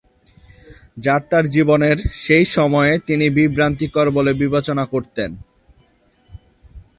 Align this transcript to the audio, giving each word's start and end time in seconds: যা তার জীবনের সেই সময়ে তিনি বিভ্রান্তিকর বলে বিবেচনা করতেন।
যা 0.97 1.15
তার 1.29 1.45
জীবনের 1.47 1.97
সেই 2.21 2.45
সময়ে 2.55 2.93
তিনি 3.07 3.25
বিভ্রান্তিকর 3.29 4.07
বলে 4.11 4.31
বিবেচনা 4.33 4.83
করতেন। 4.85 5.31